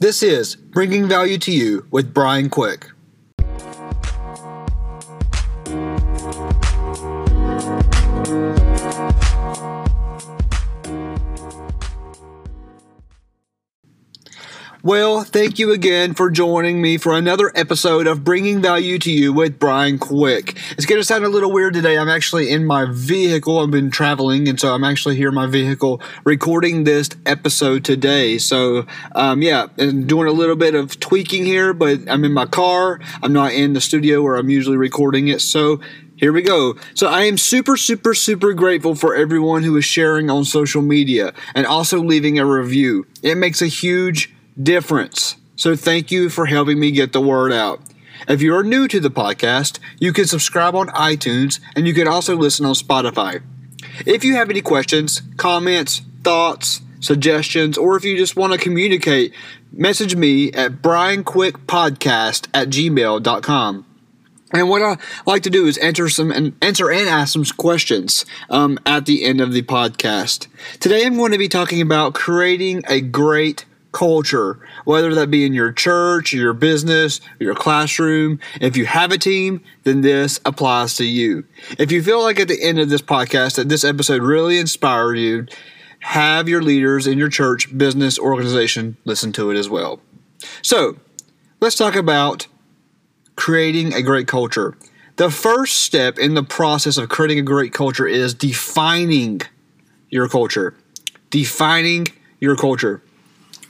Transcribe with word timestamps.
This 0.00 0.24
is 0.24 0.56
Bringing 0.56 1.08
Value 1.08 1.38
to 1.38 1.52
You 1.52 1.86
with 1.92 2.12
Brian 2.12 2.50
Quick. 2.50 2.90
Well, 14.84 15.24
thank 15.24 15.58
you 15.58 15.72
again 15.72 16.12
for 16.12 16.28
joining 16.28 16.82
me 16.82 16.98
for 16.98 17.16
another 17.16 17.50
episode 17.54 18.06
of 18.06 18.22
Bringing 18.22 18.60
Value 18.60 18.98
to 18.98 19.10
You 19.10 19.32
with 19.32 19.58
Brian 19.58 19.98
Quick. 19.98 20.58
It's 20.72 20.84
going 20.84 21.00
to 21.00 21.04
sound 21.04 21.24
a 21.24 21.30
little 21.30 21.50
weird 21.50 21.72
today. 21.72 21.96
I'm 21.96 22.10
actually 22.10 22.50
in 22.50 22.66
my 22.66 22.84
vehicle. 22.90 23.60
I've 23.60 23.70
been 23.70 23.90
traveling, 23.90 24.46
and 24.46 24.60
so 24.60 24.74
I'm 24.74 24.84
actually 24.84 25.16
here 25.16 25.30
in 25.30 25.34
my 25.34 25.46
vehicle 25.46 26.02
recording 26.24 26.84
this 26.84 27.08
episode 27.24 27.82
today. 27.82 28.36
So, 28.36 28.84
um, 29.14 29.40
yeah, 29.40 29.68
and 29.78 30.06
doing 30.06 30.28
a 30.28 30.32
little 30.32 30.54
bit 30.54 30.74
of 30.74 31.00
tweaking 31.00 31.46
here, 31.46 31.72
but 31.72 32.00
I'm 32.06 32.22
in 32.22 32.34
my 32.34 32.44
car. 32.44 33.00
I'm 33.22 33.32
not 33.32 33.54
in 33.54 33.72
the 33.72 33.80
studio 33.80 34.20
where 34.20 34.36
I'm 34.36 34.50
usually 34.50 34.76
recording 34.76 35.28
it. 35.28 35.40
So, 35.40 35.80
here 36.16 36.32
we 36.32 36.42
go. 36.42 36.74
So 36.94 37.08
I 37.08 37.22
am 37.22 37.38
super, 37.38 37.76
super, 37.76 38.14
super 38.14 38.52
grateful 38.52 38.94
for 38.94 39.16
everyone 39.16 39.62
who 39.62 39.76
is 39.76 39.84
sharing 39.84 40.30
on 40.30 40.44
social 40.44 40.82
media 40.82 41.32
and 41.54 41.66
also 41.66 42.00
leaving 42.00 42.38
a 42.38 42.46
review. 42.46 43.06
It 43.22 43.36
makes 43.36 43.60
a 43.60 43.66
huge 43.66 44.33
difference. 44.60 45.36
So 45.56 45.76
thank 45.76 46.10
you 46.10 46.28
for 46.28 46.46
helping 46.46 46.78
me 46.78 46.90
get 46.90 47.12
the 47.12 47.20
word 47.20 47.52
out. 47.52 47.80
If 48.28 48.40
you 48.40 48.54
are 48.54 48.64
new 48.64 48.88
to 48.88 49.00
the 49.00 49.10
podcast, 49.10 49.78
you 49.98 50.12
can 50.12 50.26
subscribe 50.26 50.74
on 50.74 50.88
iTunes 50.88 51.60
and 51.76 51.86
you 51.86 51.94
can 51.94 52.08
also 52.08 52.36
listen 52.36 52.64
on 52.64 52.74
Spotify. 52.74 53.42
If 54.06 54.24
you 54.24 54.34
have 54.36 54.50
any 54.50 54.60
questions, 54.60 55.22
comments, 55.36 56.02
thoughts, 56.22 56.80
suggestions, 57.00 57.76
or 57.76 57.96
if 57.96 58.04
you 58.04 58.16
just 58.16 58.36
want 58.36 58.52
to 58.52 58.58
communicate, 58.58 59.34
message 59.72 60.16
me 60.16 60.50
at 60.52 60.82
brianquickpodcast 60.82 62.48
at 62.54 62.68
gmail.com. 62.68 63.86
And 64.52 64.68
what 64.68 64.82
I 64.82 64.96
like 65.26 65.42
to 65.42 65.50
do 65.50 65.66
is 65.66 65.76
answer 65.78 66.08
some 66.08 66.30
and 66.30 66.54
answer 66.62 66.90
and 66.90 67.08
ask 67.08 67.32
some 67.32 67.44
questions 67.44 68.24
um, 68.48 68.78
at 68.86 69.04
the 69.04 69.24
end 69.24 69.40
of 69.40 69.52
the 69.52 69.62
podcast. 69.62 70.46
Today, 70.78 71.04
I'm 71.04 71.16
going 71.16 71.32
to 71.32 71.38
be 71.38 71.48
talking 71.48 71.80
about 71.80 72.14
creating 72.14 72.84
a 72.88 73.00
great 73.00 73.64
culture, 73.94 74.58
whether 74.84 75.14
that 75.14 75.30
be 75.30 75.46
in 75.46 75.54
your 75.54 75.72
church, 75.72 76.34
your 76.34 76.52
business, 76.52 77.20
your 77.38 77.54
classroom. 77.54 78.38
If 78.60 78.76
you 78.76 78.84
have 78.84 79.12
a 79.12 79.18
team, 79.18 79.62
then 79.84 80.02
this 80.02 80.40
applies 80.44 80.96
to 80.96 81.04
you. 81.04 81.44
If 81.78 81.90
you 81.90 82.02
feel 82.02 82.22
like 82.22 82.38
at 82.38 82.48
the 82.48 82.62
end 82.62 82.78
of 82.78 82.90
this 82.90 83.00
podcast 83.00 83.56
that 83.56 83.70
this 83.70 83.84
episode 83.84 84.22
really 84.22 84.58
inspired 84.58 85.16
you, 85.16 85.46
have 86.00 86.50
your 86.50 86.60
leaders 86.60 87.06
in 87.06 87.16
your 87.16 87.30
church, 87.30 87.76
business, 87.78 88.18
organization 88.18 88.98
listen 89.04 89.32
to 89.32 89.50
it 89.50 89.56
as 89.56 89.70
well. 89.70 90.00
So, 90.60 90.98
let's 91.60 91.76
talk 91.76 91.96
about 91.96 92.46
creating 93.36 93.94
a 93.94 94.02
great 94.02 94.26
culture. 94.26 94.76
The 95.16 95.30
first 95.30 95.78
step 95.78 96.18
in 96.18 96.34
the 96.34 96.42
process 96.42 96.98
of 96.98 97.08
creating 97.08 97.38
a 97.38 97.42
great 97.42 97.72
culture 97.72 98.06
is 98.06 98.34
defining 98.34 99.40
your 100.10 100.28
culture. 100.28 100.74
Defining 101.30 102.06
your 102.40 102.56
culture. 102.56 103.00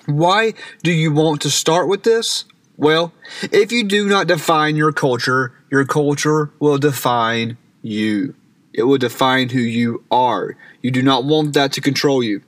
Why 0.07 0.55
do 0.83 0.93
you 0.93 1.13
want 1.13 1.41
to 1.43 1.51
start 1.51 1.89
with 1.89 2.03
this? 2.03 2.45
Well, 2.77 3.13
if 3.43 3.73
you 3.73 3.85
do 3.85 4.09
not 4.09 4.27
define 4.27 4.77
your 4.77 4.93
culture, 4.93 5.53
your 5.71 5.85
culture 5.85 6.51
will 6.59 6.79
define 6.79 7.57
you. 7.83 8.35
It 8.73 8.83
will 8.83 8.99
define 8.99 9.51
who 9.51 9.61
you 9.61 10.05
are. 10.11 10.57
You 10.83 10.91
do 10.91 11.03
not 11.03 11.25
want 11.25 11.55
that 11.55 11.73
to 11.73 11.81
control 11.81 12.23
you. 12.23 12.43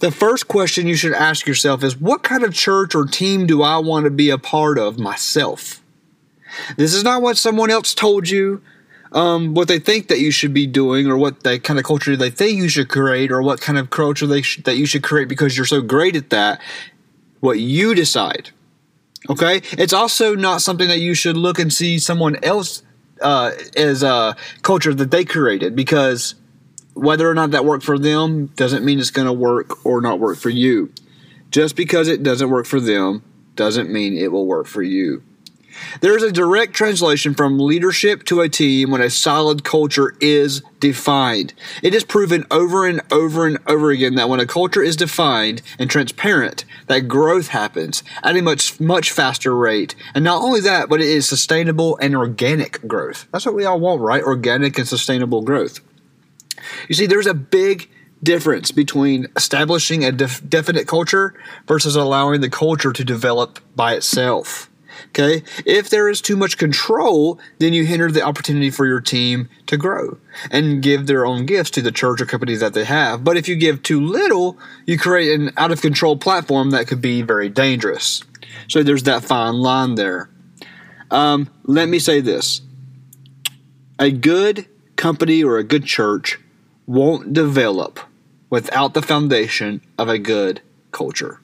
The 0.00 0.10
first 0.10 0.48
question 0.48 0.86
you 0.86 0.96
should 0.96 1.14
ask 1.14 1.46
yourself 1.46 1.82
is 1.82 1.96
what 1.96 2.22
kind 2.22 2.44
of 2.44 2.52
church 2.52 2.94
or 2.94 3.06
team 3.06 3.46
do 3.46 3.62
I 3.62 3.78
want 3.78 4.04
to 4.04 4.10
be 4.10 4.30
a 4.30 4.38
part 4.38 4.78
of 4.78 4.98
myself? 4.98 5.82
This 6.76 6.92
is 6.92 7.02
not 7.02 7.22
what 7.22 7.38
someone 7.38 7.70
else 7.70 7.94
told 7.94 8.28
you, 8.28 8.62
um, 9.12 9.54
what 9.54 9.68
they 9.68 9.78
think 9.78 10.08
that 10.08 10.18
you 10.18 10.30
should 10.30 10.54
be 10.54 10.66
doing, 10.66 11.06
or 11.06 11.16
what 11.16 11.42
the 11.42 11.58
kind 11.58 11.78
of 11.78 11.84
culture 11.84 12.16
they 12.16 12.30
think 12.30 12.58
you 12.58 12.68
should 12.68 12.88
create, 12.88 13.30
or 13.30 13.42
what 13.42 13.60
kind 13.60 13.78
of 13.78 13.90
culture 13.90 14.26
they 14.26 14.42
sh- 14.42 14.62
that 14.64 14.76
you 14.76 14.86
should 14.86 15.02
create 15.02 15.28
because 15.28 15.56
you're 15.56 15.66
so 15.66 15.80
great 15.80 16.16
at 16.16 16.30
that 16.30 16.60
what 17.40 17.58
you 17.58 17.94
decide. 17.94 18.50
Okay? 19.28 19.62
It's 19.72 19.92
also 19.92 20.34
not 20.34 20.62
something 20.62 20.88
that 20.88 21.00
you 21.00 21.12
should 21.12 21.36
look 21.36 21.58
and 21.58 21.72
see 21.72 21.98
someone 21.98 22.36
else 22.44 22.82
uh, 23.20 23.50
as 23.76 24.02
a 24.02 24.36
culture 24.62 24.94
that 24.94 25.10
they 25.10 25.24
created 25.24 25.74
because 25.74 26.36
whether 26.94 27.28
or 27.28 27.34
not 27.34 27.50
that 27.50 27.64
worked 27.64 27.84
for 27.84 27.98
them 27.98 28.46
doesn't 28.54 28.84
mean 28.84 29.00
it's 29.00 29.10
going 29.10 29.26
to 29.26 29.32
work 29.32 29.84
or 29.84 30.00
not 30.00 30.20
work 30.20 30.38
for 30.38 30.50
you. 30.50 30.92
Just 31.50 31.74
because 31.74 32.08
it 32.08 32.22
doesn't 32.22 32.48
work 32.48 32.66
for 32.66 32.80
them 32.80 33.22
doesn't 33.56 33.90
mean 33.90 34.16
it 34.16 34.30
will 34.30 34.46
work 34.46 34.66
for 34.66 34.82
you. 34.82 35.22
There 36.00 36.16
is 36.16 36.22
a 36.22 36.32
direct 36.32 36.74
translation 36.74 37.34
from 37.34 37.58
leadership 37.58 38.24
to 38.24 38.40
a 38.40 38.48
team 38.48 38.90
when 38.90 39.00
a 39.00 39.10
solid 39.10 39.64
culture 39.64 40.14
is 40.20 40.62
defined. 40.80 41.54
It 41.82 41.94
is 41.94 42.04
proven 42.04 42.44
over 42.50 42.86
and 42.86 43.00
over 43.10 43.46
and 43.46 43.58
over 43.66 43.90
again 43.90 44.14
that 44.16 44.28
when 44.28 44.40
a 44.40 44.46
culture 44.46 44.82
is 44.82 44.96
defined 44.96 45.62
and 45.78 45.88
transparent, 45.88 46.64
that 46.88 47.08
growth 47.08 47.48
happens 47.48 48.02
at 48.22 48.36
a 48.36 48.42
much 48.42 48.80
much 48.80 49.10
faster 49.10 49.56
rate. 49.56 49.94
And 50.14 50.24
not 50.24 50.42
only 50.42 50.60
that, 50.60 50.88
but 50.88 51.00
it 51.00 51.08
is 51.08 51.28
sustainable 51.28 51.96
and 51.98 52.16
organic 52.16 52.86
growth. 52.86 53.26
That's 53.32 53.46
what 53.46 53.54
we 53.54 53.64
all 53.64 53.80
want, 53.80 54.00
right? 54.00 54.22
Organic 54.22 54.78
and 54.78 54.88
sustainable 54.88 55.42
growth. 55.42 55.80
You 56.88 56.94
see, 56.94 57.06
there's 57.06 57.26
a 57.26 57.34
big 57.34 57.88
difference 58.22 58.70
between 58.70 59.26
establishing 59.36 60.04
a 60.04 60.12
def- 60.12 60.48
definite 60.48 60.86
culture 60.86 61.34
versus 61.66 61.96
allowing 61.96 62.40
the 62.40 62.50
culture 62.50 62.92
to 62.92 63.04
develop 63.04 63.58
by 63.74 63.94
itself. 63.94 64.70
Okay. 65.08 65.42
If 65.66 65.90
there 65.90 66.08
is 66.08 66.20
too 66.20 66.36
much 66.36 66.58
control, 66.58 67.38
then 67.58 67.72
you 67.72 67.84
hinder 67.84 68.10
the 68.10 68.22
opportunity 68.22 68.70
for 68.70 68.86
your 68.86 69.00
team 69.00 69.48
to 69.66 69.76
grow 69.76 70.18
and 70.50 70.82
give 70.82 71.06
their 71.06 71.26
own 71.26 71.46
gifts 71.46 71.70
to 71.72 71.82
the 71.82 71.92
church 71.92 72.20
or 72.20 72.26
company 72.26 72.54
that 72.56 72.74
they 72.74 72.84
have. 72.84 73.24
But 73.24 73.36
if 73.36 73.48
you 73.48 73.56
give 73.56 73.82
too 73.82 74.00
little, 74.00 74.58
you 74.86 74.98
create 74.98 75.38
an 75.38 75.52
out 75.56 75.72
of 75.72 75.82
control 75.82 76.16
platform 76.16 76.70
that 76.70 76.86
could 76.86 77.00
be 77.00 77.22
very 77.22 77.48
dangerous. 77.48 78.22
So 78.68 78.82
there's 78.82 79.04
that 79.04 79.24
fine 79.24 79.54
line 79.54 79.94
there. 79.94 80.30
Um, 81.10 81.50
let 81.64 81.88
me 81.88 81.98
say 81.98 82.20
this 82.20 82.62
a 83.98 84.10
good 84.10 84.66
company 84.96 85.44
or 85.44 85.58
a 85.58 85.64
good 85.64 85.84
church 85.84 86.38
won't 86.86 87.32
develop 87.32 88.00
without 88.50 88.94
the 88.94 89.02
foundation 89.02 89.80
of 89.98 90.08
a 90.08 90.18
good 90.18 90.60
culture. 90.90 91.40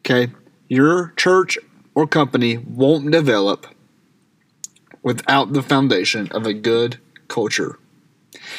Okay? 0.00 0.32
Your 0.68 1.12
church 1.16 1.58
or 1.94 2.06
company 2.06 2.56
won't 2.58 3.10
develop 3.10 3.66
without 5.02 5.52
the 5.52 5.62
foundation 5.62 6.28
of 6.32 6.46
a 6.46 6.54
good 6.54 6.98
culture. 7.28 7.78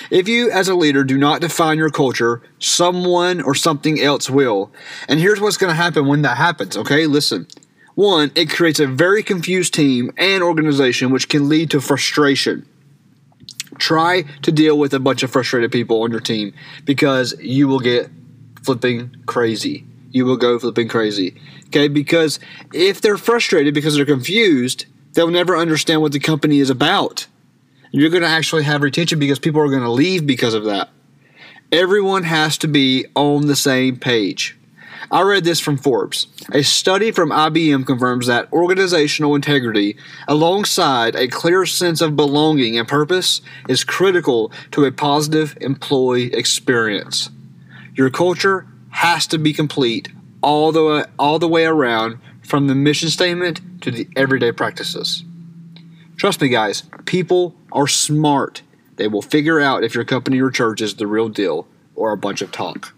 If 0.10 0.28
you, 0.28 0.52
as 0.52 0.68
a 0.68 0.76
leader, 0.76 1.04
do 1.04 1.18
not 1.18 1.42
define 1.42 1.78
your 1.78 1.90
culture, 1.90 2.42
someone 2.60 3.42
or 3.42 3.56
something 3.56 4.00
else 4.00 4.30
will. 4.30 4.72
And 5.08 5.20
here's 5.20 5.40
what's 5.40 5.58
going 5.58 5.72
to 5.72 5.82
happen 5.82 6.06
when 6.06 6.22
that 6.24 6.38
happens, 6.38 6.78
okay? 6.78 7.08
Listen. 7.08 7.48
One, 7.96 8.32
it 8.34 8.50
creates 8.50 8.80
a 8.80 8.88
very 8.88 9.22
confused 9.22 9.74
team 9.74 10.12
and 10.18 10.42
organization, 10.42 11.12
which 11.12 11.30
can 11.30 11.48
lead 11.48 11.70
to 11.72 11.82
frustration. 11.82 12.68
Try 13.78 14.24
to 14.42 14.52
deal 14.52 14.78
with 14.78 14.94
a 14.94 15.00
bunch 15.00 15.22
of 15.22 15.32
frustrated 15.32 15.72
people 15.72 16.02
on 16.02 16.12
your 16.12 16.20
team 16.20 16.54
because 16.86 17.36
you 17.40 17.68
will 17.68 17.80
get 17.80 18.10
flipping 18.64 19.16
crazy 19.26 19.86
you 20.14 20.26
will 20.26 20.38
go 20.38 20.58
flipping 20.58 20.88
crazy. 20.88 21.36
Okay, 21.66 21.90
because 21.90 22.40
if 22.72 23.02
they're 23.02 23.18
frustrated 23.18 23.74
because 23.74 23.96
they're 23.96 24.06
confused, 24.06 24.86
they'll 25.14 25.30
never 25.30 25.58
understand 25.58 26.02
what 26.02 26.14
the 26.14 26.20
company 26.20 26.60
is 26.60 26.70
about. 26.70 27.28
You're 27.92 28.10
going 28.10 28.24
to 28.24 28.30
actually 28.30 28.64
have 28.64 28.82
retention 28.82 29.20
because 29.20 29.40
people 29.40 29.62
are 29.62 29.70
going 29.70 29.82
to 29.82 29.92
leave 29.92 30.26
because 30.26 30.54
of 30.54 30.64
that. 30.66 30.90
Everyone 31.72 32.24
has 32.24 32.58
to 32.60 32.68
be 32.68 33.06
on 33.16 33.48
the 33.48 33.56
same 33.56 33.98
page. 33.98 34.56
I 35.12 35.22
read 35.22 35.44
this 35.44 35.60
from 35.60 35.78
Forbes. 35.78 36.28
A 36.52 36.64
study 36.64 37.12
from 37.12 37.30
IBM 37.30 37.86
confirms 37.86 38.28
that 38.28 38.52
organizational 38.54 39.36
integrity, 39.36 39.98
alongside 40.28 41.16
a 41.16 41.28
clear 41.28 41.66
sense 41.66 42.02
of 42.02 42.16
belonging 42.16 42.78
and 42.78 42.88
purpose, 42.88 43.42
is 43.68 43.84
critical 43.84 44.52
to 44.72 44.86
a 44.86 44.92
positive 44.92 45.58
employee 45.62 46.34
experience. 46.34 47.30
Your 47.96 48.10
culture 48.10 48.68
has 48.94 49.28
to 49.28 49.38
be 49.38 49.54
complete 49.54 50.10
all 50.42 50.72
the 50.72 50.84
way, 50.84 51.04
all 51.18 51.40
the 51.40 51.48
way 51.48 51.66
around 51.66 52.20
from 52.42 52.68
the 52.68 52.76
mission 52.76 53.10
statement 53.10 53.60
to 53.82 53.92
the 53.92 54.08
everyday 54.16 54.52
practices. 54.52 55.24
Trust 56.16 56.42
me, 56.42 56.50
guys, 56.50 56.84
people 57.06 57.56
are 57.72 57.88
smart. 57.88 58.62
They 58.98 59.08
will 59.08 59.22
figure 59.22 59.60
out 59.60 59.84
if 59.84 59.96
your 59.96 60.06
company 60.06 60.40
or 60.40 60.52
church 60.52 60.80
is 60.80 60.96
the 60.96 61.08
real 61.08 61.28
deal 61.28 61.68
or 61.96 62.12
a 62.12 62.18
bunch 62.18 62.42
of 62.42 62.52
talk. 62.52 62.94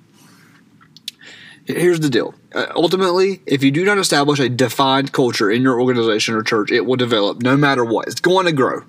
Here's 1.65 2.01
the 2.01 2.09
deal. 2.09 2.35
Uh, 2.53 2.67
ultimately, 2.75 3.41
if 3.45 3.63
you 3.63 3.71
do 3.71 3.85
not 3.85 3.97
establish 3.97 4.39
a 4.39 4.49
defined 4.49 5.13
culture 5.13 5.49
in 5.49 5.61
your 5.61 5.79
organization 5.79 6.35
or 6.35 6.43
church, 6.43 6.71
it 6.71 6.81
will 6.81 6.97
develop 6.97 7.41
no 7.41 7.57
matter 7.57 7.83
what. 7.83 8.07
It's 8.07 8.21
going 8.21 8.45
to 8.45 8.51
grow. 8.51 8.83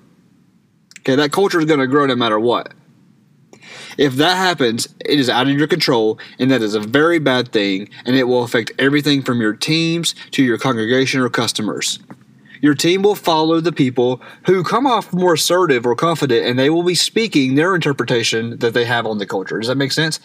Okay, 0.99 1.15
that 1.15 1.31
culture 1.31 1.59
is 1.59 1.65
going 1.65 1.79
to 1.79 1.87
grow 1.87 2.05
no 2.05 2.15
matter 2.15 2.39
what. 2.39 2.73
If 3.97 4.15
that 4.15 4.37
happens, 4.37 4.87
it 5.03 5.19
is 5.19 5.29
out 5.29 5.47
of 5.47 5.57
your 5.57 5.67
control, 5.67 6.19
and 6.37 6.51
that 6.51 6.61
is 6.61 6.75
a 6.75 6.79
very 6.79 7.19
bad 7.19 7.51
thing, 7.51 7.89
and 8.05 8.15
it 8.15 8.25
will 8.25 8.43
affect 8.43 8.71
everything 8.77 9.23
from 9.23 9.41
your 9.41 9.53
teams 9.53 10.13
to 10.31 10.43
your 10.43 10.57
congregation 10.57 11.19
or 11.19 11.29
customers. 11.29 11.99
Your 12.61 12.75
team 12.75 13.01
will 13.01 13.15
follow 13.15 13.59
the 13.59 13.71
people 13.71 14.21
who 14.45 14.63
come 14.63 14.87
off 14.87 15.13
more 15.13 15.33
assertive 15.33 15.85
or 15.85 15.95
confident, 15.95 16.45
and 16.45 16.57
they 16.57 16.69
will 16.69 16.83
be 16.83 16.95
speaking 16.95 17.55
their 17.55 17.75
interpretation 17.75 18.57
that 18.59 18.73
they 18.73 18.85
have 18.85 19.05
on 19.05 19.17
the 19.17 19.25
culture. 19.25 19.59
Does 19.59 19.67
that 19.67 19.77
make 19.77 19.91
sense? 19.91 20.19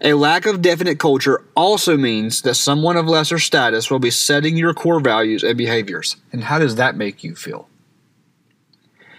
A 0.00 0.14
lack 0.14 0.46
of 0.46 0.62
definite 0.62 0.98
culture 0.98 1.44
also 1.54 1.96
means 1.96 2.42
that 2.42 2.54
someone 2.54 2.96
of 2.96 3.06
lesser 3.06 3.38
status 3.38 3.90
will 3.90 4.00
be 4.00 4.10
setting 4.10 4.56
your 4.56 4.74
core 4.74 5.00
values 5.00 5.44
and 5.44 5.56
behaviors. 5.56 6.16
And 6.32 6.44
how 6.44 6.58
does 6.58 6.76
that 6.76 6.96
make 6.96 7.22
you 7.22 7.36
feel? 7.36 7.68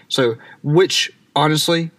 So, 0.08 0.36
which 0.62 1.10
honestly 1.34 1.90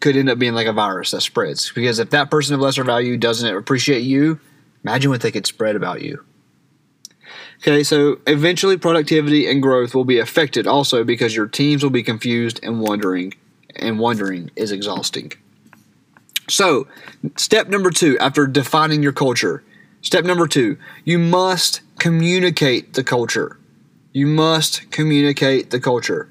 could 0.00 0.16
end 0.16 0.30
up 0.30 0.38
being 0.38 0.54
like 0.54 0.66
a 0.66 0.72
virus 0.72 1.10
that 1.10 1.20
spreads. 1.22 1.72
Because 1.72 1.98
if 1.98 2.10
that 2.10 2.30
person 2.30 2.54
of 2.54 2.60
lesser 2.60 2.84
value 2.84 3.16
doesn't 3.16 3.56
appreciate 3.56 4.00
you, 4.00 4.40
imagine 4.84 5.10
what 5.10 5.20
they 5.20 5.30
could 5.30 5.46
spread 5.46 5.76
about 5.76 6.02
you. 6.02 6.24
Okay, 7.62 7.82
so 7.82 8.20
eventually 8.26 8.76
productivity 8.76 9.50
and 9.50 9.60
growth 9.60 9.94
will 9.94 10.04
be 10.04 10.20
affected 10.20 10.66
also 10.66 11.02
because 11.02 11.34
your 11.34 11.48
teams 11.48 11.82
will 11.82 11.90
be 11.90 12.04
confused 12.04 12.60
and 12.62 12.80
wondering, 12.80 13.34
and 13.74 13.98
wondering 13.98 14.50
is 14.54 14.70
exhausting. 14.70 15.32
So, 16.48 16.86
step 17.36 17.68
number 17.68 17.90
two 17.90 18.16
after 18.18 18.46
defining 18.46 19.02
your 19.02 19.12
culture, 19.12 19.64
step 20.02 20.24
number 20.24 20.46
two, 20.46 20.78
you 21.04 21.18
must 21.18 21.80
communicate 21.98 22.94
the 22.94 23.04
culture. 23.04 23.58
You 24.12 24.26
must 24.26 24.90
communicate 24.90 25.70
the 25.70 25.80
culture. 25.80 26.28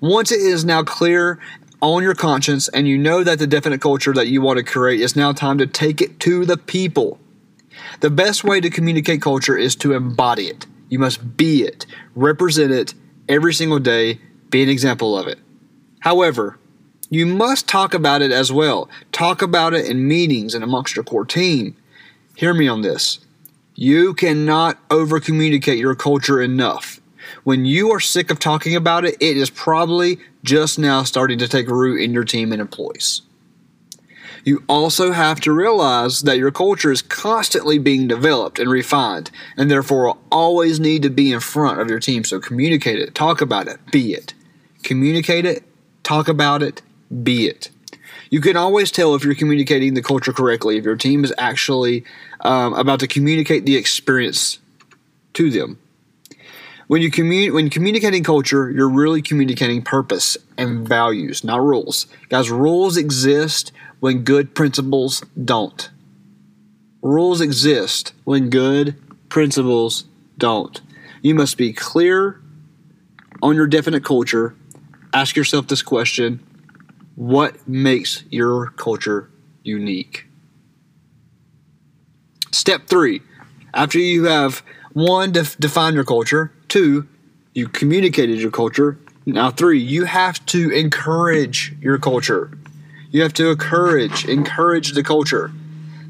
Once 0.00 0.32
it 0.32 0.40
is 0.40 0.64
now 0.64 0.82
clear 0.82 1.38
on 1.80 2.02
your 2.02 2.14
conscience 2.14 2.68
and 2.68 2.86
you 2.86 2.98
know 2.98 3.24
that 3.24 3.38
the 3.38 3.46
definite 3.46 3.80
culture 3.80 4.12
that 4.12 4.28
you 4.28 4.42
want 4.42 4.58
to 4.58 4.64
create, 4.64 5.00
it's 5.00 5.16
now 5.16 5.32
time 5.32 5.58
to 5.58 5.66
take 5.66 6.00
it 6.00 6.20
to 6.20 6.44
the 6.44 6.56
people. 6.56 7.18
The 8.00 8.10
best 8.10 8.44
way 8.44 8.60
to 8.60 8.70
communicate 8.70 9.22
culture 9.22 9.56
is 9.56 9.74
to 9.76 9.92
embody 9.92 10.46
it. 10.46 10.66
You 10.88 10.98
must 10.98 11.36
be 11.36 11.62
it, 11.62 11.86
represent 12.14 12.72
it 12.72 12.94
every 13.28 13.54
single 13.54 13.78
day, 13.78 14.20
be 14.50 14.62
an 14.62 14.68
example 14.68 15.16
of 15.16 15.26
it. 15.26 15.38
However, 16.00 16.58
you 17.08 17.26
must 17.26 17.68
talk 17.68 17.94
about 17.94 18.22
it 18.22 18.30
as 18.30 18.52
well. 18.52 18.88
Talk 19.12 19.42
about 19.42 19.74
it 19.74 19.86
in 19.86 20.06
meetings 20.06 20.54
and 20.54 20.62
amongst 20.62 20.94
your 20.94 21.04
core 21.04 21.24
team. 21.24 21.76
Hear 22.36 22.54
me 22.54 22.68
on 22.68 22.82
this. 22.82 23.20
You 23.74 24.14
cannot 24.14 24.78
over 24.90 25.20
communicate 25.20 25.78
your 25.78 25.94
culture 25.94 26.40
enough. 26.40 27.00
When 27.44 27.64
you 27.64 27.90
are 27.90 28.00
sick 28.00 28.30
of 28.30 28.38
talking 28.38 28.76
about 28.76 29.04
it, 29.04 29.16
it 29.20 29.36
is 29.36 29.50
probably 29.50 30.18
just 30.42 30.78
now 30.78 31.02
starting 31.02 31.38
to 31.38 31.48
take 31.48 31.68
root 31.68 32.00
in 32.00 32.12
your 32.12 32.24
team 32.24 32.52
and 32.52 32.60
employees. 32.60 33.22
You 34.44 34.64
also 34.68 35.12
have 35.12 35.40
to 35.40 35.52
realize 35.52 36.22
that 36.22 36.38
your 36.38 36.50
culture 36.50 36.90
is 36.90 37.02
constantly 37.02 37.78
being 37.78 38.08
developed 38.08 38.58
and 38.58 38.70
refined, 38.70 39.30
and 39.56 39.70
therefore 39.70 40.06
will 40.06 40.18
always 40.32 40.80
need 40.80 41.02
to 41.02 41.10
be 41.10 41.30
in 41.32 41.40
front 41.40 41.80
of 41.80 41.90
your 41.90 42.00
team. 42.00 42.24
So 42.24 42.40
communicate 42.40 42.98
it, 42.98 43.14
talk 43.14 43.40
about 43.40 43.68
it, 43.68 43.78
be 43.90 44.14
it. 44.14 44.32
Communicate 44.82 45.44
it, 45.44 45.64
talk 46.02 46.28
about 46.28 46.62
it, 46.62 46.80
be 47.22 47.48
it. 47.48 47.70
You 48.30 48.40
can 48.40 48.56
always 48.56 48.90
tell 48.90 49.14
if 49.14 49.24
you're 49.24 49.34
communicating 49.34 49.94
the 49.94 50.02
culture 50.02 50.32
correctly, 50.32 50.78
if 50.78 50.84
your 50.84 50.96
team 50.96 51.24
is 51.24 51.34
actually 51.36 52.04
um, 52.40 52.72
about 52.74 53.00
to 53.00 53.08
communicate 53.08 53.66
the 53.66 53.76
experience 53.76 54.58
to 55.34 55.50
them. 55.50 55.78
When 56.90 57.02
you 57.02 57.10
commun- 57.12 57.54
when 57.54 57.70
communicating 57.70 58.24
culture, 58.24 58.68
you're 58.68 58.88
really 58.88 59.22
communicating 59.22 59.80
purpose 59.80 60.36
and 60.58 60.88
values, 60.88 61.44
not 61.44 61.62
rules. 61.62 62.08
Guys, 62.28 62.50
rules 62.50 62.96
exist 62.96 63.70
when 64.00 64.24
good 64.24 64.56
principles 64.56 65.22
don't. 65.44 65.88
Rules 67.00 67.40
exist 67.40 68.12
when 68.24 68.50
good 68.50 68.96
principles 69.28 70.06
don't. 70.36 70.80
You 71.22 71.36
must 71.36 71.56
be 71.56 71.72
clear 71.72 72.40
on 73.40 73.54
your 73.54 73.68
definite 73.68 74.04
culture. 74.04 74.56
Ask 75.14 75.36
yourself 75.36 75.68
this 75.68 75.82
question 75.82 76.40
what 77.14 77.68
makes 77.68 78.24
your 78.30 78.70
culture 78.70 79.30
unique? 79.62 80.26
Step 82.50 82.88
three 82.88 83.22
after 83.72 84.00
you 84.00 84.24
have 84.24 84.64
one, 84.92 85.30
def- 85.30 85.56
defined 85.56 85.94
your 85.94 86.04
culture, 86.04 86.50
two, 86.70 87.06
you 87.52 87.68
communicated 87.68 88.38
your 88.38 88.50
culture. 88.50 88.98
Now, 89.26 89.50
three, 89.50 89.80
you 89.80 90.04
have 90.04 90.44
to 90.46 90.70
encourage 90.70 91.74
your 91.80 91.98
culture. 91.98 92.50
You 93.10 93.22
have 93.22 93.34
to 93.34 93.50
encourage, 93.50 94.24
encourage 94.24 94.92
the 94.92 95.02
culture. 95.02 95.52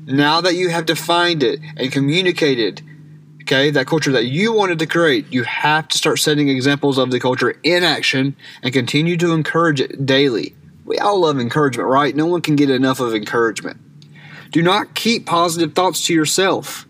Now 0.06 0.40
that 0.40 0.54
you 0.54 0.68
have 0.68 0.86
defined 0.86 1.42
it 1.42 1.60
and 1.76 1.90
communicated, 1.90 2.82
okay, 3.42 3.70
that 3.70 3.86
culture 3.86 4.12
that 4.12 4.26
you 4.26 4.52
wanted 4.52 4.78
to 4.80 4.86
create, 4.86 5.32
you 5.32 5.44
have 5.44 5.88
to 5.88 5.98
start 5.98 6.18
setting 6.18 6.48
examples 6.48 6.98
of 6.98 7.10
the 7.10 7.20
culture 7.20 7.58
in 7.62 7.82
action 7.82 8.36
and 8.62 8.72
continue 8.72 9.16
to 9.16 9.32
encourage 9.32 9.80
it 9.80 10.04
daily. 10.04 10.54
We 10.84 10.98
all 10.98 11.20
love 11.20 11.38
encouragement, 11.38 11.88
right? 11.88 12.14
No 12.14 12.26
one 12.26 12.42
can 12.42 12.56
get 12.56 12.70
enough 12.70 13.00
of 13.00 13.14
encouragement. 13.14 13.78
Do 14.50 14.62
not 14.62 14.94
keep 14.94 15.26
positive 15.26 15.74
thoughts 15.74 16.04
to 16.06 16.14
yourself. 16.14 16.86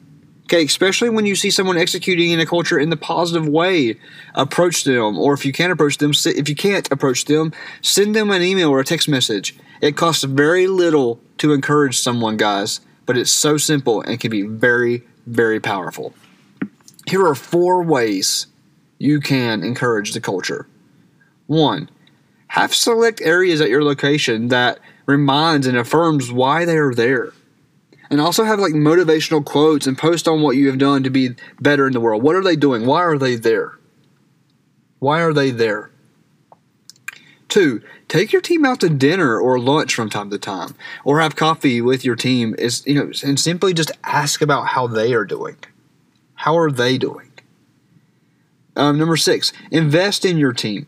Okay, 0.53 0.65
especially 0.65 1.11
when 1.11 1.27
you 1.27 1.37
see 1.37 1.49
someone 1.49 1.79
executing 1.79 2.33
in 2.33 2.41
a 2.41 2.45
culture 2.45 2.77
in 2.77 2.91
the 2.91 2.97
positive 2.97 3.47
way, 3.47 3.97
approach 4.35 4.83
them, 4.83 5.17
or 5.17 5.33
if 5.33 5.47
you 5.47 5.53
can't 5.53 5.71
approach 5.71 5.99
them, 5.99 6.11
if 6.27 6.49
you 6.49 6.57
can't 6.57 6.91
approach 6.91 7.27
them, 7.27 7.53
send 7.83 8.17
them 8.17 8.33
an 8.33 8.43
email 8.43 8.69
or 8.69 8.81
a 8.81 8.85
text 8.85 9.09
message. 9.09 9.55
It 9.81 9.97
costs 9.97 10.25
very 10.25 10.67
little 10.67 11.21
to 11.39 11.53
encourage 11.53 12.01
someone, 12.01 12.37
guys, 12.37 12.81
but 13.07 13.17
it's 13.17 13.31
so 13.31 13.59
simple 13.59 14.03
and 14.03 14.19
can 14.19 14.33
be 14.33 14.43
very, 14.43 15.05
very 15.25 15.61
powerful. 15.61 16.15
Here 17.07 17.25
are 17.25 17.37
four 17.37 17.85
ways 17.85 18.49
you 18.99 19.21
can 19.21 19.63
encourage 19.63 20.15
the 20.15 20.21
culture. 20.21 20.67
One, 21.47 21.89
have 22.49 22.75
select 22.75 23.21
areas 23.21 23.61
at 23.61 23.69
your 23.69 23.85
location 23.85 24.49
that 24.49 24.81
reminds 25.07 25.69
and 25.69 25.79
affirms 25.79 26.33
why 26.33 26.65
they 26.65 26.77
are 26.77 26.93
there. 26.93 27.33
And 28.11 28.21
also 28.21 28.45
have 28.45 28.59
like 28.59 28.73
motivational 28.73 29.45
quotes 29.45 29.87
and 29.87 29.97
post 29.97 30.27
on 30.27 30.43
what 30.43 30.57
you 30.57 30.67
have 30.67 30.79
done 30.79 31.05
to 31.05 31.11
be 31.11 31.31
better 31.61 31.87
in 31.87 31.93
the 31.93 32.01
world. 32.01 32.23
What 32.23 32.35
are 32.35 32.43
they 32.43 32.57
doing? 32.57 32.85
Why 32.85 33.03
are 33.03 33.19
they 33.19 33.37
there? 33.37 33.79
Why 34.99 35.23
are 35.23 35.33
they 35.33 35.51
there? 35.51 35.91
Two, 37.49 37.83
take 38.09 38.33
your 38.33 38.43
team 38.43 38.65
out 38.65 38.81
to 38.81 38.89
dinner 38.89 39.39
or 39.39 39.59
lunch 39.59 39.95
from 39.95 40.11
time 40.11 40.31
to 40.31 40.39
time, 40.39 40.75
or 41.05 41.21
have 41.21 41.35
coffee 41.35 41.81
with 41.81 42.05
your 42.05 42.15
team. 42.17 42.55
Is 42.59 42.85
you 42.87 42.95
know, 42.95 43.13
and 43.25 43.39
simply 43.39 43.75
just 43.75 43.91
ask 44.05 44.41
about 44.41 44.69
how 44.69 44.87
they 44.87 45.15
are 45.15 45.25
doing. 45.25 45.57
How 46.35 46.57
are 46.59 46.71
they 46.71 46.99
doing? 46.99 47.33
Um, 48.77 48.99
number 48.99 49.17
six, 49.17 49.53
invest 49.71 50.25
in 50.25 50.37
your 50.37 50.53
team 50.53 50.87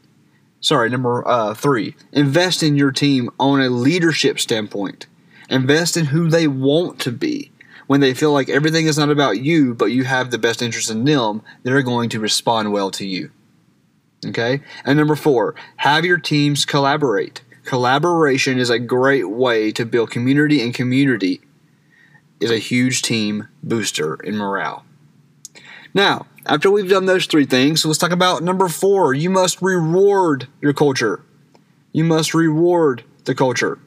sorry, 0.63 0.89
number 0.89 1.27
uh, 1.29 1.53
three, 1.53 1.95
invest 2.13 2.63
in 2.63 2.77
your 2.77 2.93
team 2.93 3.29
on 3.39 3.61
a 3.61 3.69
leadership 3.69 4.41
standpoint. 4.41 5.07
Invest 5.53 5.99
in 5.99 6.07
who 6.07 6.31
they 6.31 6.49
want 6.49 6.99
to 7.01 7.13
be. 7.13 7.53
When 7.87 8.01
they 8.01 8.15
feel 8.15 8.33
like 8.33 8.49
everything 8.49 8.87
is 8.87 8.97
not 8.97 9.11
about 9.11 9.43
you, 9.43 9.75
but 9.75 9.93
you 9.93 10.05
have 10.05 10.31
the 10.31 10.39
best 10.39 10.63
interest 10.63 10.91
in 10.91 11.05
them, 11.05 11.43
they're 11.63 11.83
going 11.83 12.09
to 12.09 12.21
respond 12.21 12.73
well 12.73 12.91
to 12.93 13.07
you. 13.07 13.31
Okay? 14.25 14.63
And 14.87 14.97
number 14.97 15.15
four, 15.15 15.55
have 15.77 16.07
your 16.07 16.17
teams 16.17 16.65
collaborate. 16.65 17.43
Collaboration 17.65 18.59
is 18.59 18.71
a 18.71 18.79
great 18.79 19.29
way 19.29 19.71
to 19.73 19.85
build 19.85 20.11
community, 20.11 20.63
and 20.63 20.73
community 20.73 21.43
is 22.41 22.51
a 22.51 22.57
huge 22.57 23.03
team 23.03 23.49
booster 23.63 24.15
in 24.15 24.39
morale. 24.39 24.87
Now, 25.93 26.29
after 26.47 26.71
we've 26.71 26.89
done 26.89 27.05
those 27.05 27.27
three 27.27 27.45
things, 27.45 27.85
let's 27.85 27.99
talk 27.99 28.11
about 28.11 28.43
number 28.43 28.69
four. 28.69 29.13
You 29.13 29.29
must 29.29 29.61
reward 29.61 30.49
your 30.63 30.73
culture. 30.73 31.23
You 31.93 32.05
must 32.05 32.33
reward 32.33 33.05
the 33.25 33.35
culture. 33.35 33.79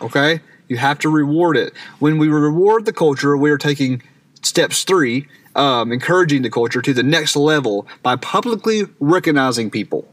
Okay? 0.00 0.40
You 0.68 0.76
have 0.78 0.98
to 1.00 1.08
reward 1.08 1.56
it. 1.56 1.72
When 1.98 2.18
we 2.18 2.28
reward 2.28 2.84
the 2.84 2.92
culture, 2.92 3.36
we 3.36 3.50
are 3.50 3.58
taking 3.58 4.02
steps 4.42 4.84
three, 4.84 5.28
um, 5.54 5.92
encouraging 5.92 6.42
the 6.42 6.50
culture 6.50 6.82
to 6.82 6.92
the 6.92 7.02
next 7.02 7.36
level 7.36 7.86
by 8.02 8.16
publicly 8.16 8.84
recognizing 9.00 9.70
people. 9.70 10.06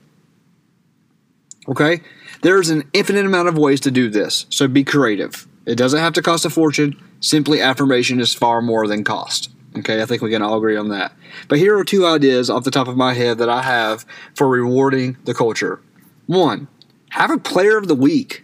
Okay? 1.67 2.01
There's 2.41 2.69
an 2.69 2.83
infinite 2.93 3.25
amount 3.25 3.47
of 3.47 3.57
ways 3.57 3.79
to 3.81 3.91
do 3.91 4.09
this, 4.09 4.45
so 4.49 4.67
be 4.67 4.83
creative. 4.83 5.47
It 5.65 5.75
doesn't 5.75 5.99
have 5.99 6.13
to 6.13 6.21
cost 6.21 6.45
a 6.45 6.49
fortune. 6.49 7.01
Simply 7.19 7.61
affirmation 7.61 8.19
is 8.19 8.33
far 8.33 8.61
more 8.61 8.85
than 8.85 9.03
cost. 9.03 9.49
Okay, 9.77 10.01
I 10.01 10.05
think 10.05 10.21
we 10.21 10.29
can 10.29 10.41
all 10.41 10.57
agree 10.57 10.77
on 10.77 10.89
that. 10.89 11.13
But 11.47 11.57
here 11.57 11.77
are 11.77 11.83
two 11.83 12.05
ideas 12.05 12.49
off 12.49 12.63
the 12.63 12.71
top 12.71 12.87
of 12.87 12.97
my 12.97 13.13
head 13.13 13.39
that 13.39 13.49
I 13.49 13.63
have 13.63 14.05
for 14.35 14.47
rewarding 14.47 15.17
the 15.23 15.33
culture. 15.33 15.81
One, 16.27 16.67
have 17.09 17.31
a 17.31 17.39
player 17.39 17.77
of 17.77 17.87
the 17.87 17.95
week. 17.95 18.42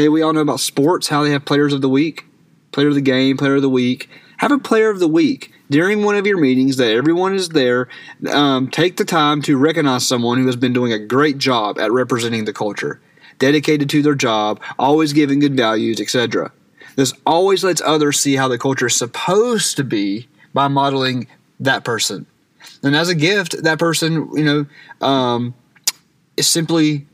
Okay, 0.00 0.08
we 0.08 0.22
all 0.22 0.32
know 0.32 0.40
about 0.40 0.60
sports, 0.60 1.08
how 1.08 1.22
they 1.22 1.30
have 1.32 1.44
players 1.44 1.74
of 1.74 1.82
the 1.82 1.88
week, 1.90 2.24
player 2.72 2.88
of 2.88 2.94
the 2.94 3.02
game, 3.02 3.36
player 3.36 3.56
of 3.56 3.60
the 3.60 3.68
week. 3.68 4.08
Have 4.38 4.50
a 4.50 4.56
player 4.56 4.88
of 4.88 4.98
the 4.98 5.06
week 5.06 5.52
during 5.68 6.02
one 6.02 6.14
of 6.14 6.26
your 6.26 6.40
meetings 6.40 6.78
that 6.78 6.90
everyone 6.90 7.34
is 7.34 7.50
there. 7.50 7.86
Um, 8.32 8.70
take 8.70 8.96
the 8.96 9.04
time 9.04 9.42
to 9.42 9.58
recognize 9.58 10.06
someone 10.06 10.38
who 10.38 10.46
has 10.46 10.56
been 10.56 10.72
doing 10.72 10.90
a 10.90 10.98
great 10.98 11.36
job 11.36 11.78
at 11.78 11.92
representing 11.92 12.46
the 12.46 12.54
culture. 12.54 12.98
dedicated 13.38 13.90
to 13.90 14.00
their 14.00 14.14
job, 14.14 14.58
always 14.78 15.12
giving 15.12 15.38
good 15.38 15.54
values, 15.54 16.00
etc. 16.00 16.50
This 16.96 17.12
always 17.26 17.62
lets 17.62 17.82
others 17.82 18.18
see 18.18 18.36
how 18.36 18.48
the 18.48 18.56
culture 18.56 18.86
is 18.86 18.96
supposed 18.96 19.76
to 19.76 19.84
be 19.84 20.28
by 20.54 20.68
modeling 20.68 21.26
that 21.58 21.84
person. 21.84 22.24
And 22.82 22.96
as 22.96 23.10
a 23.10 23.14
gift, 23.14 23.64
that 23.64 23.78
person, 23.78 24.30
you 24.34 24.44
know, 24.44 25.06
um, 25.06 25.52
is 26.38 26.48
simply 26.48 27.06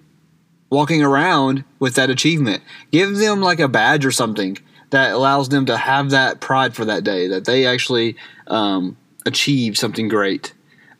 walking 0.70 1.02
around 1.02 1.64
with 1.78 1.94
that 1.94 2.10
achievement. 2.10 2.62
Give 2.90 3.16
them 3.16 3.40
like 3.40 3.60
a 3.60 3.68
badge 3.68 4.04
or 4.04 4.12
something 4.12 4.58
that 4.90 5.12
allows 5.12 5.48
them 5.48 5.66
to 5.66 5.76
have 5.76 6.10
that 6.10 6.40
pride 6.40 6.74
for 6.74 6.84
that 6.84 7.04
day 7.04 7.28
that 7.28 7.44
they 7.44 7.66
actually 7.66 8.16
um, 8.46 8.96
achieved 9.24 9.76
something 9.76 10.08
great. 10.08 10.54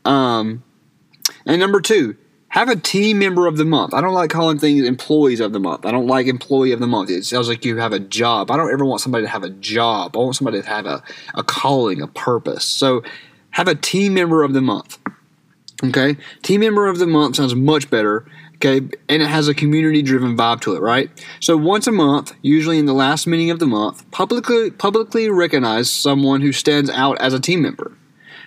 Um, 0.04 0.62
and 1.44 1.61
number 1.61 1.80
two, 1.80 2.16
have 2.49 2.68
a 2.68 2.76
team 2.76 3.18
member 3.18 3.46
of 3.46 3.56
the 3.56 3.64
month. 3.64 3.92
I 3.92 4.00
don't 4.00 4.14
like 4.14 4.30
calling 4.30 4.58
things 4.58 4.87
employees 4.87 5.40
of 5.40 5.52
the 5.52 5.61
month. 5.61 5.85
I 5.85 5.90
don't 5.90 6.06
like 6.06 6.26
employee 6.26 6.73
of 6.73 6.80
the 6.80 6.87
month. 6.87 7.11
It 7.11 7.25
sounds 7.25 7.49
like 7.49 7.64
you 7.64 7.76
have 7.76 7.92
a 7.92 7.99
job. 7.99 8.50
I 8.50 8.56
don't 8.56 8.73
ever 8.73 8.85
want 8.85 9.00
somebody 9.02 9.25
to 9.25 9.30
have 9.30 9.42
a 9.42 9.50
job. 9.50 10.16
I 10.16 10.20
want 10.20 10.37
somebody 10.37 10.62
to 10.62 10.66
have 10.66 10.87
a, 10.87 11.02
a 11.35 11.42
calling, 11.42 12.00
a 12.00 12.06
purpose. 12.06 12.64
So 12.64 13.02
have 13.50 13.68
a 13.68 13.75
team 13.75 14.14
member 14.14 14.42
of 14.42 14.54
the 14.54 14.62
month. 14.62 14.99
Okay? 15.85 16.16
Team 16.42 16.61
member 16.61 16.87
of 16.87 16.99
the 16.99 17.06
month 17.06 17.37
sounds 17.37 17.54
much 17.54 17.90
better. 17.90 18.25
Okay, 18.57 18.79
and 18.79 19.23
it 19.23 19.29
has 19.29 19.49
a 19.49 19.55
community 19.55 20.01
driven 20.01 20.35
vibe 20.37 20.63
to 20.63 20.75
it, 20.75 20.81
right? 20.81 21.11
So 21.41 21.59
once 21.59 21.87
a 21.87 21.93
month, 21.93 22.33
usually 22.41 22.79
in 22.79 22.87
the 22.87 22.95
last 22.95 23.27
meeting 23.27 23.51
of 23.51 23.59
the 23.59 23.67
month, 23.67 24.11
publicly 24.11 24.71
publicly 24.71 25.29
recognize 25.29 25.91
someone 25.91 26.41
who 26.41 26.53
stands 26.53 26.89
out 26.89 27.21
as 27.21 27.35
a 27.35 27.41
team 27.41 27.61
member. 27.61 27.93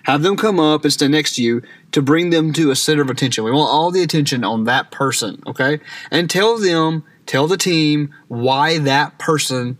Have 0.04 0.22
them 0.22 0.36
come 0.36 0.58
up 0.58 0.82
and 0.82 0.92
stand 0.92 1.12
next 1.12 1.36
to 1.36 1.42
you 1.42 1.62
to 1.92 2.02
bring 2.02 2.30
them 2.30 2.52
to 2.54 2.70
a 2.70 2.76
center 2.76 3.02
of 3.02 3.10
attention. 3.10 3.44
We 3.44 3.50
want 3.50 3.70
all 3.70 3.90
the 3.90 4.02
attention 4.02 4.44
on 4.44 4.64
that 4.64 4.90
person, 4.90 5.42
okay? 5.46 5.78
And 6.10 6.28
tell 6.28 6.58
them, 6.58 7.04
tell 7.26 7.46
the 7.46 7.56
team 7.56 8.12
why 8.28 8.78
that 8.78 9.18
person 9.18 9.78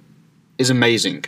is 0.58 0.70
amazing, 0.70 1.24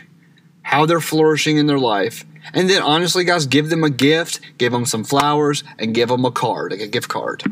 how 0.61 0.85
they're 0.85 1.01
flourishing 1.01 1.57
in 1.57 1.65
their 1.67 1.79
life. 1.79 2.23
And 2.53 2.69
then, 2.69 2.81
honestly, 2.81 3.23
guys, 3.23 3.47
give 3.47 3.69
them 3.69 3.83
a 3.83 3.89
gift, 3.89 4.39
give 4.57 4.71
them 4.71 4.85
some 4.85 5.03
flowers, 5.03 5.63
and 5.79 5.95
give 5.95 6.09
them 6.09 6.23
a 6.23 6.31
card, 6.31 6.71
like 6.71 6.81
a 6.81 6.87
gift 6.87 7.09
card. 7.09 7.43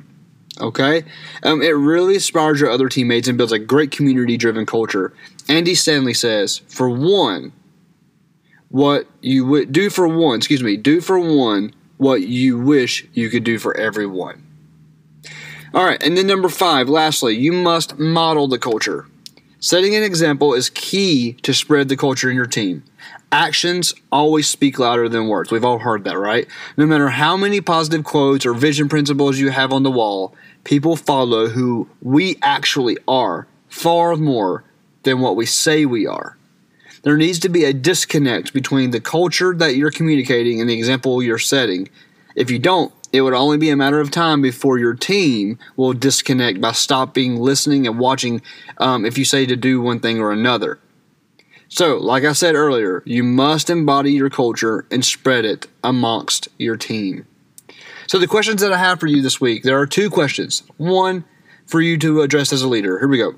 Okay? 0.59 1.03
Um, 1.43 1.61
it 1.61 1.69
really 1.69 2.15
inspires 2.15 2.59
your 2.59 2.69
other 2.69 2.89
teammates 2.89 3.27
and 3.27 3.37
builds 3.37 3.53
a 3.53 3.59
great 3.59 3.91
community 3.91 4.37
driven 4.37 4.65
culture. 4.65 5.13
Andy 5.47 5.75
Stanley 5.75 6.13
says, 6.13 6.59
for 6.67 6.89
one, 6.89 7.53
what 8.69 9.07
you 9.21 9.45
would 9.45 9.71
do 9.71 9.89
for 9.89 10.07
one, 10.07 10.37
excuse 10.37 10.63
me, 10.63 10.77
do 10.77 11.01
for 11.01 11.19
one 11.19 11.73
what 11.97 12.21
you 12.21 12.57
wish 12.57 13.05
you 13.13 13.29
could 13.29 13.43
do 13.43 13.59
for 13.59 13.77
everyone. 13.77 14.43
All 15.73 15.85
right, 15.85 16.01
and 16.03 16.17
then 16.17 16.27
number 16.27 16.49
five, 16.49 16.89
lastly, 16.89 17.35
you 17.35 17.53
must 17.53 17.97
model 17.97 18.47
the 18.47 18.59
culture. 18.59 19.07
Setting 19.59 19.95
an 19.95 20.03
example 20.03 20.53
is 20.53 20.69
key 20.71 21.33
to 21.43 21.53
spread 21.53 21.87
the 21.87 21.95
culture 21.95 22.29
in 22.29 22.35
your 22.35 22.47
team. 22.47 22.83
Actions 23.31 23.93
always 24.11 24.47
speak 24.47 24.77
louder 24.77 25.07
than 25.07 25.27
words. 25.27 25.51
We've 25.51 25.63
all 25.63 25.79
heard 25.79 26.03
that, 26.03 26.17
right? 26.17 26.47
No 26.75 26.85
matter 26.85 27.09
how 27.09 27.37
many 27.37 27.61
positive 27.61 28.03
quotes 28.03 28.45
or 28.45 28.53
vision 28.53 28.89
principles 28.89 29.39
you 29.39 29.51
have 29.51 29.71
on 29.71 29.83
the 29.83 29.91
wall, 29.91 30.35
people 30.65 30.95
follow 30.97 31.47
who 31.47 31.87
we 32.01 32.37
actually 32.41 32.97
are 33.07 33.47
far 33.69 34.17
more 34.17 34.65
than 35.03 35.19
what 35.19 35.35
we 35.35 35.45
say 35.45 35.85
we 35.85 36.05
are 36.05 36.37
there 37.03 37.17
needs 37.17 37.39
to 37.39 37.49
be 37.49 37.63
a 37.63 37.73
disconnect 37.73 38.53
between 38.53 38.91
the 38.91 39.01
culture 39.01 39.55
that 39.55 39.75
you're 39.75 39.91
communicating 39.91 40.61
and 40.61 40.69
the 40.69 40.77
example 40.77 41.23
you're 41.23 41.39
setting. 41.39 41.89
If 42.35 42.51
you 42.51 42.59
don't, 42.59 42.93
it 43.11 43.21
would 43.21 43.33
only 43.33 43.57
be 43.57 43.69
a 43.69 43.75
matter 43.75 43.99
of 43.99 44.11
time 44.11 44.41
before 44.41 44.77
your 44.77 44.93
team 44.93 45.57
will 45.75 45.93
disconnect 45.93 46.61
by 46.61 46.71
stopping 46.71 47.37
listening 47.37 47.87
and 47.87 47.99
watching 47.99 48.41
um, 48.77 49.05
if 49.05 49.17
you 49.17 49.25
say 49.25 49.45
to 49.45 49.55
do 49.55 49.81
one 49.81 49.99
thing 49.99 50.19
or 50.19 50.31
another. 50.31 50.79
So, 51.73 51.95
like 51.95 52.25
I 52.25 52.33
said 52.33 52.55
earlier, 52.55 53.01
you 53.05 53.23
must 53.23 53.69
embody 53.69 54.11
your 54.11 54.29
culture 54.29 54.85
and 54.91 55.05
spread 55.05 55.45
it 55.45 55.67
amongst 55.85 56.49
your 56.57 56.75
team. 56.75 57.25
So, 58.07 58.19
the 58.19 58.27
questions 58.27 58.59
that 58.59 58.73
I 58.73 58.77
have 58.77 58.99
for 58.99 59.07
you 59.07 59.21
this 59.21 59.39
week 59.39 59.63
there 59.63 59.79
are 59.79 59.87
two 59.87 60.09
questions. 60.09 60.63
One 60.75 61.23
for 61.65 61.79
you 61.79 61.97
to 61.99 62.23
address 62.23 62.51
as 62.51 62.61
a 62.61 62.67
leader. 62.67 62.99
Here 62.99 63.07
we 63.07 63.17
go. 63.17 63.35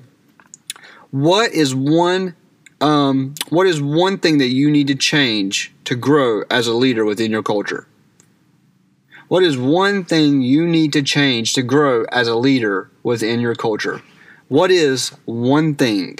What 1.12 1.52
is 1.52 1.76
one 1.76 2.34
um, 2.80 3.36
what 3.50 3.68
is 3.68 3.80
one 3.80 4.18
thing 4.18 4.38
that 4.38 4.48
you 4.48 4.68
need 4.68 4.88
to 4.88 4.96
change 4.96 5.72
to 5.84 5.94
grow 5.94 6.42
as 6.50 6.66
a 6.66 6.74
leader 6.74 7.04
within 7.04 7.30
your 7.30 7.44
culture? 7.44 7.86
What 9.28 9.44
is 9.44 9.56
one 9.56 10.04
thing 10.04 10.42
you 10.42 10.66
need 10.66 10.92
to 10.94 11.02
change 11.02 11.52
to 11.52 11.62
grow 11.62 12.04
as 12.10 12.26
a 12.26 12.34
leader 12.34 12.90
within 13.04 13.38
your 13.38 13.54
culture? 13.54 14.02
What 14.48 14.72
is 14.72 15.10
one 15.24 15.76
thing? 15.76 16.18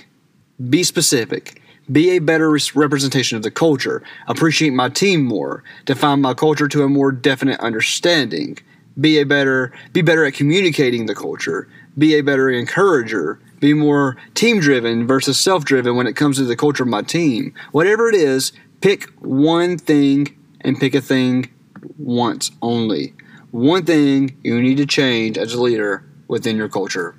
Be 0.71 0.85
specific. 0.85 1.61
Be 1.91 2.11
a 2.11 2.19
better 2.19 2.51
representation 2.75 3.37
of 3.37 3.43
the 3.43 3.51
culture. 3.51 4.03
Appreciate 4.27 4.73
my 4.73 4.89
team 4.89 5.25
more. 5.25 5.63
Define 5.85 6.21
my 6.21 6.35
culture 6.35 6.69
to 6.69 6.83
a 6.83 6.89
more 6.89 7.13
definite 7.13 7.61
understanding. 7.61 8.59
Be 8.99 9.19
a 9.19 9.27
better 9.27 9.73
be 9.93 10.03
better 10.03 10.25
at 10.25 10.35
communicating 10.35 11.07
the 11.07 11.15
culture. 11.15 11.69
Be 11.99 12.15
a 12.15 12.23
better 12.23 12.49
encourager 12.49 13.41
be 13.65 13.73
more 13.73 14.19
team 14.35 14.61
driven 14.61 15.07
versus 15.07 15.39
self 15.39 15.65
driven 15.65 15.97
when 15.97 16.07
it 16.07 16.17
comes 16.17 16.37
to 16.37 16.45
the 16.45 16.55
culture 16.55 16.83
of 16.83 16.89
my 16.91 17.01
team. 17.01 17.55
Whatever 17.73 18.11
it 18.11 18.15
is, 18.15 18.53
pick 18.83 19.09
one 19.21 19.79
thing 19.79 20.37
and 20.61 20.79
pick 20.79 20.95
a 20.95 21.01
thing 21.01 21.51
once 21.97 22.51
only. 22.61 23.15
One 23.53 23.87
thing 23.87 24.37
you 24.43 24.61
need 24.61 24.77
to 24.77 24.85
change 24.85 25.39
as 25.39 25.55
a 25.55 25.63
leader 25.63 26.05
within 26.29 26.59
your 26.59 26.69
culture. 26.69 27.15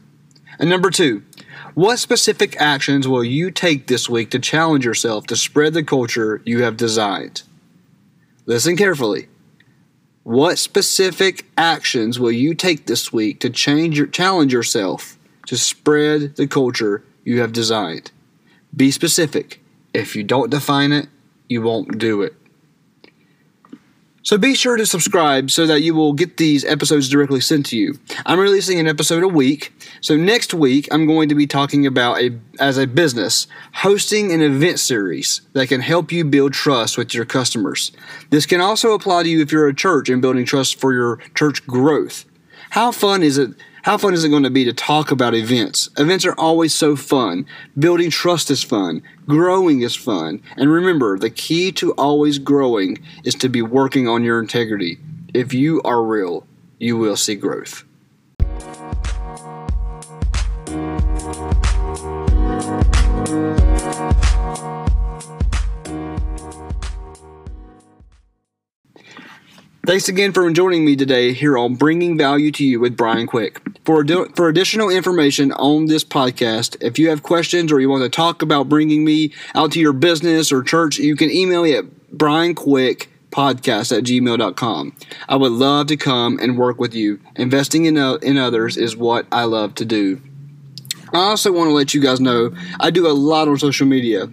And 0.59 0.69
number 0.69 0.91
two, 0.91 1.23
what 1.73 1.99
specific 1.99 2.55
actions 2.59 3.07
will 3.07 3.23
you 3.23 3.51
take 3.51 3.87
this 3.87 4.09
week 4.09 4.31
to 4.31 4.39
challenge 4.39 4.85
yourself 4.85 5.27
to 5.27 5.35
spread 5.35 5.73
the 5.73 5.83
culture 5.83 6.41
you 6.45 6.63
have 6.63 6.77
designed? 6.77 7.43
Listen 8.45 8.77
carefully. 8.77 9.27
What 10.23 10.57
specific 10.57 11.45
actions 11.57 12.19
will 12.19 12.31
you 12.31 12.55
take 12.55 12.87
this 12.87 13.13
week 13.13 13.39
to 13.41 13.49
change 13.49 13.97
your 13.97 14.07
challenge 14.07 14.53
yourself 14.53 15.17
to 15.47 15.57
spread 15.57 16.35
the 16.35 16.47
culture 16.47 17.03
you 17.23 17.41
have 17.41 17.53
designed. 17.53 18.11
Be 18.75 18.91
specific. 18.91 19.61
If 19.93 20.15
you 20.15 20.23
don't 20.23 20.49
define 20.49 20.91
it, 20.91 21.07
you 21.47 21.61
won't 21.61 21.97
do 21.97 22.21
it. 22.21 22.33
So 24.25 24.39
be 24.39 24.55
sure 24.55 24.75
to 24.75 24.87
subscribe 24.87 25.51
so 25.51 25.67
that 25.67 25.83
you 25.83 25.93
will 25.93 26.11
get 26.11 26.37
these 26.37 26.65
episodes 26.65 27.09
directly 27.09 27.39
sent 27.39 27.67
to 27.67 27.77
you. 27.77 27.99
I'm 28.25 28.39
releasing 28.39 28.79
an 28.79 28.87
episode 28.87 29.21
a 29.21 29.27
week. 29.27 29.71
So 30.01 30.17
next 30.17 30.51
week 30.51 30.87
I'm 30.91 31.05
going 31.05 31.29
to 31.29 31.35
be 31.35 31.45
talking 31.45 31.85
about 31.85 32.19
a 32.19 32.31
as 32.59 32.79
a 32.79 32.87
business 32.87 33.45
hosting 33.75 34.31
an 34.31 34.41
event 34.41 34.79
series 34.79 35.41
that 35.53 35.67
can 35.67 35.81
help 35.81 36.11
you 36.11 36.25
build 36.25 36.53
trust 36.53 36.97
with 36.97 37.13
your 37.13 37.25
customers. 37.25 37.91
This 38.31 38.47
can 38.47 38.61
also 38.61 38.93
apply 38.93 39.21
to 39.23 39.29
you 39.29 39.43
if 39.43 39.51
you're 39.51 39.67
a 39.67 39.75
church 39.75 40.09
and 40.09 40.23
building 40.23 40.45
trust 40.45 40.79
for 40.79 40.91
your 40.91 41.17
church 41.35 41.65
growth. 41.67 42.25
How 42.71 42.91
fun 42.91 43.21
is 43.21 43.37
it 43.37 43.51
how 43.85 43.99
fun 43.99 44.15
is 44.15 44.23
it 44.23 44.29
going 44.29 44.41
to 44.41 44.49
be 44.49 44.65
to 44.65 44.73
talk 44.73 45.11
about 45.11 45.35
events? 45.35 45.91
Events 45.95 46.25
are 46.25 46.33
always 46.39 46.73
so 46.73 46.95
fun. 46.95 47.45
Building 47.77 48.09
trust 48.09 48.49
is 48.49 48.63
fun. 48.63 49.03
Growing 49.27 49.81
is 49.81 49.95
fun. 49.95 50.41
And 50.57 50.71
remember, 50.71 51.19
the 51.19 51.29
key 51.29 51.71
to 51.73 51.91
always 51.91 52.39
growing 52.39 52.97
is 53.23 53.35
to 53.35 53.47
be 53.47 53.61
working 53.61 54.07
on 54.07 54.23
your 54.23 54.39
integrity. 54.39 54.97
If 55.35 55.53
you 55.53 55.83
are 55.83 56.01
real, 56.01 56.47
you 56.79 56.97
will 56.97 57.15
see 57.15 57.35
growth. 57.35 57.83
Thanks 69.85 70.09
again 70.09 70.33
for 70.33 70.49
joining 70.49 70.83
me 70.83 70.95
today 70.95 71.33
here 71.33 71.55
on 71.55 71.75
Bringing 71.75 72.17
Value 72.17 72.51
to 72.53 72.65
You 72.65 72.79
with 72.79 72.97
Brian 72.97 73.27
Quick. 73.27 73.61
For, 73.85 74.03
for 74.35 74.49
additional 74.49 74.89
information 74.89 75.51
on 75.51 75.85
this 75.85 76.03
podcast, 76.03 76.75
if 76.81 76.97
you 76.97 77.09
have 77.09 77.21
questions 77.21 77.71
or 77.71 77.79
you 77.79 77.87
want 77.87 78.01
to 78.01 78.09
talk 78.09 78.41
about 78.41 78.67
bringing 78.67 79.05
me 79.05 79.31
out 79.53 79.71
to 79.73 79.79
your 79.79 79.93
business 79.93 80.51
or 80.51 80.63
church, 80.63 80.97
you 80.97 81.15
can 81.15 81.29
email 81.29 81.61
me 81.61 81.75
at 81.75 81.85
brianquickpodcast 82.11 83.95
at 83.95 84.03
gmail.com. 84.03 84.95
I 85.29 85.35
would 85.35 85.51
love 85.51 85.85
to 85.87 85.97
come 85.97 86.39
and 86.41 86.57
work 86.57 86.79
with 86.79 86.95
you. 86.95 87.19
Investing 87.35 87.85
in, 87.85 87.95
uh, 87.99 88.15
in 88.15 88.37
others 88.37 88.75
is 88.75 88.97
what 88.97 89.27
I 89.31 89.43
love 89.43 89.75
to 89.75 89.85
do. 89.85 90.19
I 91.13 91.17
also 91.17 91.51
want 91.51 91.67
to 91.67 91.73
let 91.73 91.93
you 91.93 92.01
guys 92.01 92.19
know 92.19 92.55
I 92.79 92.89
do 92.89 93.05
a 93.07 93.13
lot 93.13 93.47
on 93.47 93.59
social 93.59 93.85
media. 93.85 94.27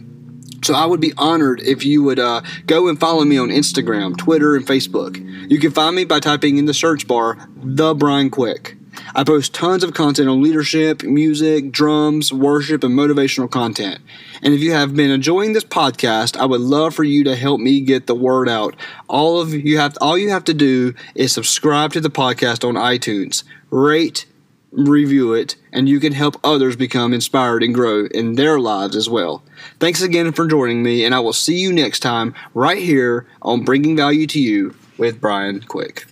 So 0.64 0.73
I 0.75 0.87
would 0.87 1.00
be 1.00 1.12
honored 1.18 1.61
if 1.61 1.85
you 1.85 2.02
would 2.04 2.18
uh, 2.18 2.40
go 2.66 2.88
and 2.88 2.99
follow 2.99 3.25
me 3.25 3.37
on 3.37 3.49
Instagram, 3.49 4.16
Twitter, 4.16 4.56
and 4.56 4.66
Facebook. 4.66 5.18
You 5.50 5.59
can 5.59 5.73
find 5.73 5.94
me 5.94 6.04
by 6.04 6.21
typing 6.21 6.56
in 6.56 6.64
the 6.64 6.73
search 6.73 7.06
bar, 7.06 7.37
The 7.56 7.94
Brian 7.94 8.30
Quick. 8.30 8.76
I 9.15 9.25
post 9.25 9.55
tons 9.55 9.85
of 9.85 9.95
content 9.95 10.29
on 10.29 10.43
leadership, 10.43 11.03
music, 11.03 11.71
drums, 11.71 12.33
worship, 12.33 12.85
and 12.85 12.99
motivational 12.99 13.51
content. 13.51 14.01
And 14.43 14.55
if 14.55 14.61
you 14.61 14.73
have 14.73 14.95
been 14.95 15.11
enjoying 15.11 15.53
this 15.53 15.65
podcast, 15.65 16.37
I 16.37 16.47
would 16.47 16.61
love 16.61 16.95
for 16.95 17.05
you 17.05 17.25
to 17.25 17.37
help 17.37 17.61
me 17.61 17.81
get 17.81 18.07
the 18.07 18.15
word 18.15 18.49
out. 18.49 18.77
All 19.09 19.41
of 19.41 19.53
you 19.53 19.79
have 19.79 19.97
all 20.01 20.19
you 20.19 20.31
have 20.31 20.45
to 20.45 20.55
do 20.55 20.95
is 21.15 21.33
subscribe 21.33 21.93
to 21.93 22.01
the 22.01 22.11
podcast 22.11 22.67
on 22.67 22.75
iTunes, 22.75 23.45
rate 23.71 24.27
review 24.73 25.35
it, 25.35 25.57
and 25.73 25.89
you 25.89 26.01
can 26.01 26.13
help 26.13 26.37
others 26.43 26.77
become 26.77 27.13
inspired 27.13 27.63
and 27.63 27.75
grow 27.75 28.07
in 28.07 28.35
their 28.35 28.59
lives 28.59 28.97
as 28.97 29.09
well. 29.09 29.43
Thanks 29.79 30.03
again 30.03 30.33
for 30.33 30.47
joining 30.47 30.83
me, 30.83 31.05
and 31.05 31.15
I 31.15 31.21
will 31.21 31.33
see 31.33 31.57
you 31.57 31.73
next 31.73 32.01
time 32.01 32.35
right 32.55 32.83
here 32.83 33.27
on 33.43 33.65
Bringing 33.65 33.97
Value 33.97 34.27
to 34.29 34.41
You 34.41 34.75
with 34.97 35.21
Brian 35.21 35.61
Quick. 35.61 36.07